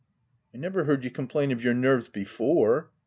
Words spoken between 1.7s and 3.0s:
nerves before."